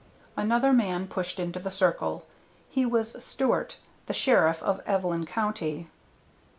[0.35, 2.25] Another man pushed into the circle.
[2.71, 3.77] He was Stewart,
[4.07, 5.89] the sheriff of Evelyn County.